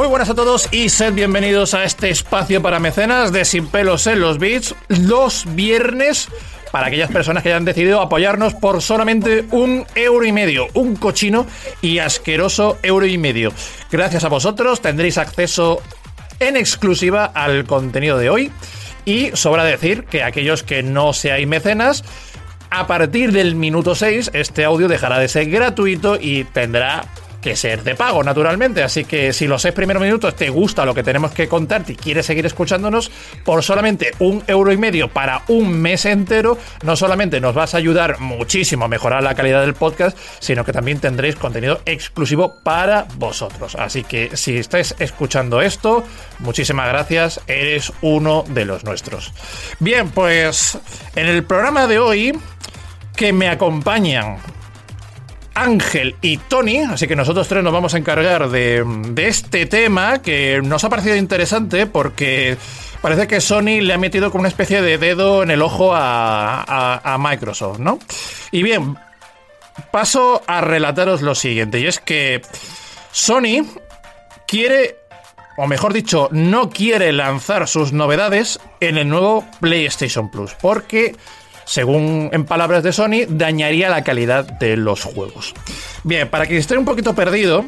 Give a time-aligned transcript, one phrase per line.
[0.00, 4.06] Muy buenas a todos y sed bienvenidos a este espacio para mecenas de Sin pelos
[4.06, 6.28] en los beats, los viernes
[6.72, 11.46] para aquellas personas que hayan decidido apoyarnos por solamente un euro y medio, un cochino
[11.82, 13.52] y asqueroso euro y medio.
[13.92, 15.82] Gracias a vosotros tendréis acceso
[16.38, 18.50] en exclusiva al contenido de hoy
[19.04, 22.04] y sobra decir que aquellos que no seáis mecenas,
[22.70, 27.04] a partir del minuto 6 este audio dejará de ser gratuito y tendrá
[27.40, 28.82] que ser de pago, naturalmente.
[28.82, 31.96] Así que si los seis primeros minutos te gusta lo que tenemos que contarte y
[31.96, 33.10] quieres seguir escuchándonos,
[33.44, 37.78] por solamente un euro y medio para un mes entero, no solamente nos vas a
[37.78, 43.06] ayudar muchísimo a mejorar la calidad del podcast, sino que también tendréis contenido exclusivo para
[43.16, 43.74] vosotros.
[43.76, 46.04] Así que si estáis escuchando esto,
[46.38, 49.32] muchísimas gracias, eres uno de los nuestros.
[49.78, 50.78] Bien, pues
[51.16, 52.38] en el programa de hoy
[53.16, 54.38] que me acompañan
[55.54, 58.84] Ángel y Tony, así que nosotros tres nos vamos a encargar de,
[59.16, 62.56] este tema que nos ha parecido interesante porque
[63.02, 67.00] parece que Sony le ha metido como una especie de dedo en el ojo a,
[67.02, 67.98] a Microsoft, ¿no?
[68.50, 68.96] Y bien,
[69.90, 72.42] paso a relataros lo siguiente, y es que
[73.12, 73.66] Sony
[74.46, 74.96] quiere,
[75.56, 81.16] o mejor dicho, no quiere lanzar sus novedades en el nuevo PlayStation Plus, porque
[81.70, 85.54] según en palabras de Sony, dañaría la calidad de los juegos.
[86.02, 87.64] Bien, para quien esté un poquito perdido,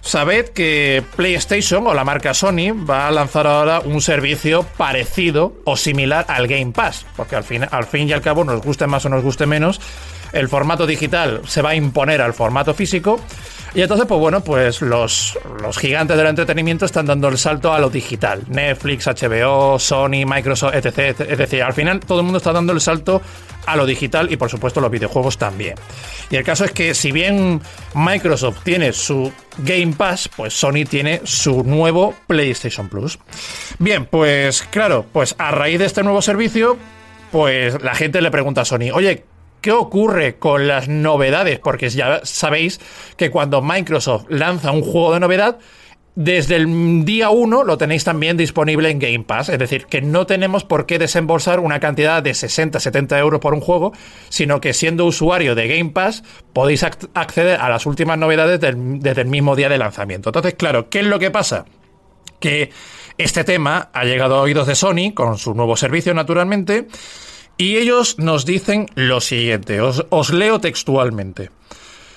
[0.00, 5.76] sabed que PlayStation o la marca Sony va a lanzar ahora un servicio parecido o
[5.76, 9.04] similar al Game Pass, porque al fin, al fin y al cabo, nos guste más
[9.04, 9.82] o nos guste menos,
[10.32, 13.20] el formato digital se va a imponer al formato físico.
[13.74, 17.78] Y entonces, pues bueno, pues los, los, gigantes del entretenimiento están dando el salto a
[17.78, 18.42] lo digital.
[18.48, 21.20] Netflix, HBO, Sony, Microsoft, etc.
[21.20, 23.22] Es decir, al final todo el mundo está dando el salto
[23.64, 25.76] a lo digital y por supuesto los videojuegos también.
[26.30, 27.62] Y el caso es que si bien
[27.94, 33.18] Microsoft tiene su Game Pass, pues Sony tiene su nuevo PlayStation Plus.
[33.78, 36.76] Bien, pues claro, pues a raíz de este nuevo servicio,
[37.30, 39.24] pues la gente le pregunta a Sony, oye,
[39.62, 41.60] ¿Qué ocurre con las novedades?
[41.60, 42.80] Porque ya sabéis
[43.16, 45.58] que cuando Microsoft lanza un juego de novedad,
[46.16, 49.50] desde el día 1 lo tenéis también disponible en Game Pass.
[49.50, 53.54] Es decir, que no tenemos por qué desembolsar una cantidad de 60, 70 euros por
[53.54, 53.92] un juego,
[54.28, 59.28] sino que siendo usuario de Game Pass podéis acceder a las últimas novedades desde el
[59.28, 60.30] mismo día de lanzamiento.
[60.30, 61.66] Entonces, claro, ¿qué es lo que pasa?
[62.40, 62.70] Que
[63.16, 66.88] este tema ha llegado a oídos de Sony con su nuevo servicio, naturalmente.
[67.56, 71.50] Y ellos nos dicen lo siguiente, os, leo textualmente.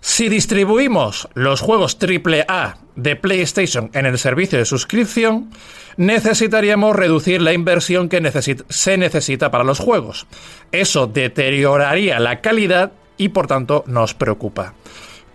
[0.00, 5.50] Si distribuimos los juegos AAA de PlayStation en el servicio de suscripción,
[5.96, 8.22] necesitaríamos reducir la inversión que
[8.68, 10.26] se necesita para los juegos.
[10.72, 14.74] Eso deterioraría la calidad y por tanto nos preocupa.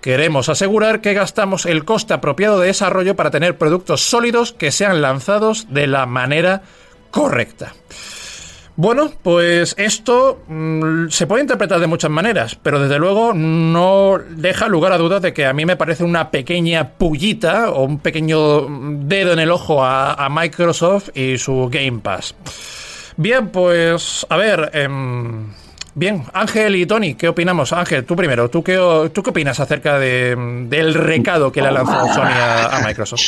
[0.00, 5.00] Queremos asegurar que gastamos el coste apropiado de desarrollo para tener productos sólidos que sean
[5.00, 6.62] lanzados de la manera
[7.10, 7.74] correcta.
[8.76, 14.66] Bueno, pues esto mmm, se puede interpretar de muchas maneras, pero desde luego no deja
[14.66, 18.66] lugar a dudas de que a mí me parece una pequeña pullita o un pequeño
[19.06, 22.34] dedo en el ojo a, a Microsoft y su Game Pass.
[23.16, 24.88] Bien, pues a ver, eh,
[25.96, 27.72] Bien, Ángel y Tony, ¿qué opinamos?
[27.72, 28.76] Ángel, tú primero, ¿tú qué,
[29.12, 30.34] tú qué opinas acerca de,
[30.68, 33.22] del recado que le ha lanzado Sony a, Microsoft?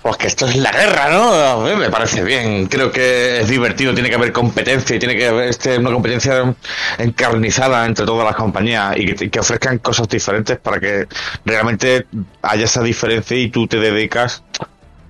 [0.00, 1.76] Pues que esto es la guerra, ¿no?
[1.76, 5.48] Me parece bien, creo que es divertido, tiene que haber competencia y tiene que haber
[5.48, 6.54] este, una competencia
[6.98, 11.08] encarnizada entre todas las compañías y que, que ofrezcan cosas diferentes para que
[11.44, 12.06] realmente
[12.42, 14.44] haya esa diferencia y tú te dedicas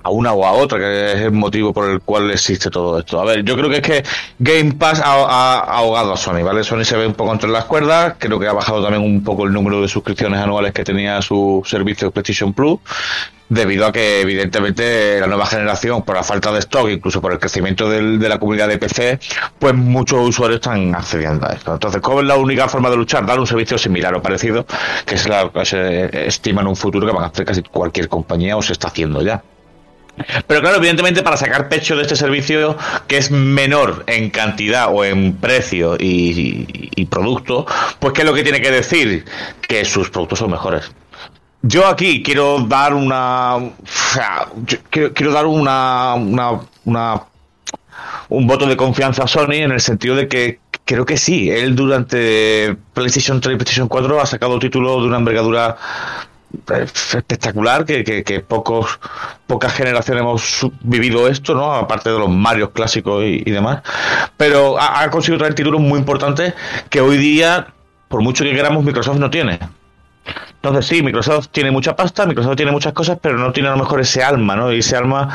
[0.03, 3.21] a una o a otra, que es el motivo por el cual existe todo esto.
[3.21, 4.05] A ver, yo creo que es que
[4.39, 6.65] Game Pass ha, ahogado a Sony, ¿vale?
[6.65, 9.45] Sony se ve un poco entre las cuerdas, creo que ha bajado también un poco
[9.45, 12.81] el número de suscripciones anuales que tenía su servicio PlayStation Plus,
[13.53, 17.39] debido a que evidentemente la nueva generación, por la falta de stock, incluso por el
[17.39, 19.19] crecimiento del, de la comunidad de PC,
[19.59, 21.75] pues muchos usuarios están accediendo a esto.
[21.75, 23.27] Entonces, ¿cuál es la única forma de luchar?
[23.27, 24.65] Dar un servicio similar o parecido,
[25.05, 28.09] que es la que se estima en un futuro que van a hacer casi cualquier
[28.09, 29.43] compañía o se está haciendo ya.
[30.47, 32.77] Pero claro, evidentemente para sacar pecho de este servicio
[33.07, 37.67] que es menor en cantidad o en precio y, producto,
[37.99, 39.25] pues ¿qué es lo que tiene que decir?
[39.61, 40.91] Que sus productos son mejores.
[41.63, 43.59] Yo aquí quiero dar una...
[44.91, 47.23] quiero, dar una, una,
[48.29, 51.51] un voto de confianza a Sony en el sentido de que creo que sí.
[51.51, 55.77] Él durante PlayStation 3 y PlayStation 4 ha sacado títulos de una envergadura
[56.81, 58.99] espectacular que, pocos
[59.47, 63.83] pocas generaciones hemos vivido esto no aparte de los Mario clásicos y, demás.
[64.37, 66.55] Pero ha, conseguido traer títulos muy importantes
[66.89, 67.69] que hoy día
[68.09, 69.59] por mucho que queramos Microsoft no tiene.
[70.55, 73.79] Entonces sí Microsoft tiene mucha pasta Microsoft tiene muchas cosas pero no tiene a lo
[73.79, 75.29] mejor ese alma no y ese alma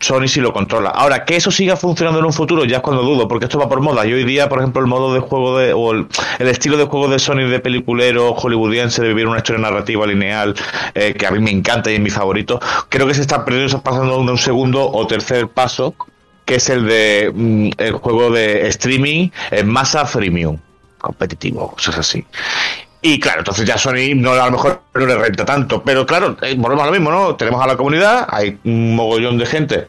[0.00, 0.90] Sony sí lo controla.
[0.90, 3.68] Ahora, que eso siga funcionando en un futuro, ya es cuando dudo, porque esto va
[3.68, 4.06] por moda.
[4.06, 6.08] Y hoy día, por ejemplo, el modo de juego de, o el,
[6.38, 10.54] estilo de juego de Sony de peliculero hollywoodiense de vivir una historia narrativa lineal,
[10.94, 12.58] eh, que a mí me encanta y es mi favorito,
[12.88, 15.94] creo que se está perdiendo, pasando de un segundo o tercer paso,
[16.46, 20.56] que es el de mm, el juego de streaming en masa freemium,
[20.98, 22.24] competitivo, cosas así.
[23.02, 25.82] Y claro, entonces ya Sony no a lo mejor no le renta tanto.
[25.82, 27.36] Pero claro, eh, volvemos a lo mismo, ¿no?
[27.36, 29.88] Tenemos a la comunidad, hay un mogollón de gente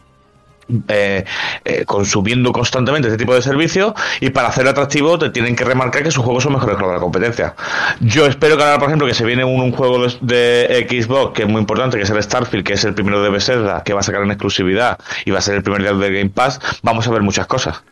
[0.88, 1.26] eh,
[1.66, 6.04] eh, consumiendo constantemente este tipo de servicios y para hacerlo atractivo te tienen que remarcar
[6.04, 7.56] que sus juegos son mejores que los de la competencia.
[8.00, 11.50] Yo espero que ahora, por ejemplo, que se viene un, juego de, Xbox que es
[11.50, 14.04] muy importante, que es el Starfield, que es el primero de Bethesda, que va a
[14.04, 17.12] sacar en exclusividad y va a ser el primer día de Game Pass, vamos a
[17.12, 17.84] ver muchas cosas.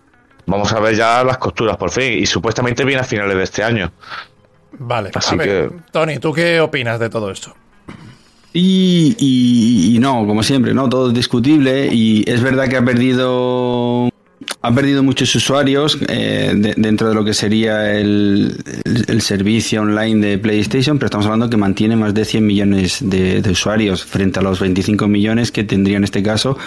[0.46, 3.64] Vamos a ver ya las costuras por fin y supuestamente viene a finales de este
[3.64, 3.92] año.
[4.78, 5.70] Vale, así que...
[5.92, 7.56] Tony, ¿tú qué opinas de todo esto?
[8.54, 14.10] Y, no, como siempre, no, todo es discutible y es verdad que ha perdido
[14.62, 18.58] ha perdido muchos usuarios eh, dentro de lo que sería el,
[19.22, 23.52] servicio online de PlayStation, pero estamos hablando que mantiene más de 100 millones de, de,
[23.52, 26.58] usuarios frente a los 25 millones que tendría en este caso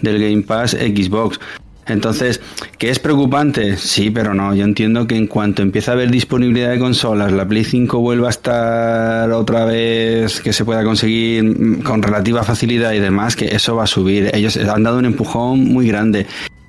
[0.00, 1.40] del Game Pass Xbox.
[1.86, 2.40] Entonces,
[2.78, 3.76] ¿qué es preocupante?
[3.76, 4.54] Sí, pero no.
[4.54, 8.28] Yo entiendo que en cuanto empieza a haber disponibilidad de consolas, la Play 5 vuelva
[8.28, 13.54] a estar otra vez que se pueda conseguir mm, con relativa facilidad y demás, que
[13.54, 14.30] eso va a subir.
[14.34, 16.26] Ellos han dado un empujón muy grande.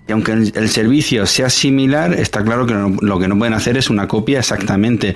[0.07, 3.89] Y aunque el servicio sea similar, está claro que lo que no pueden hacer es
[3.89, 5.15] una copia exactamente.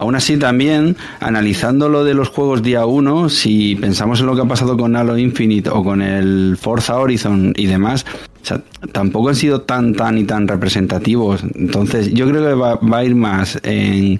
[0.00, 4.40] Aún así, también, analizando lo de los juegos día 1, si pensamos en lo que
[4.40, 8.06] ha pasado con Halo Infinite o con el Forza Horizon y demás,
[8.92, 11.44] tampoco han sido tan, tan y tan representativos.
[11.54, 14.18] Entonces, yo creo que va, a ir más en,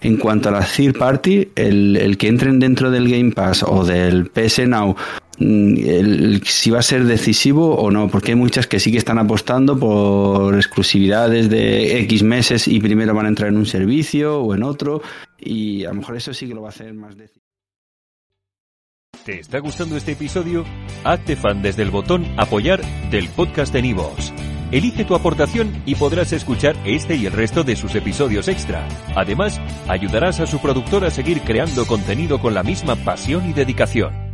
[0.00, 3.84] en cuanto a la third party, el, el, que entren dentro del Game Pass o
[3.84, 4.96] del PS Now
[5.40, 9.78] Si va a ser decisivo o no, porque hay muchas que sí que están apostando
[9.78, 14.62] por exclusividades de X meses y primero van a entrar en un servicio o en
[14.62, 15.00] otro,
[15.38, 17.40] y a lo mejor eso sí que lo va a hacer más decisivo.
[19.24, 20.64] ¿Te está gustando este episodio?
[21.04, 24.32] Hazte fan desde el botón Apoyar del podcast de Nivos.
[24.72, 28.86] Elige tu aportación y podrás escuchar este y el resto de sus episodios extra.
[29.16, 29.58] Además,
[29.88, 34.29] ayudarás a su productor a seguir creando contenido con la misma pasión y dedicación.